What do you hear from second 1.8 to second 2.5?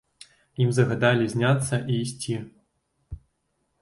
і ісці.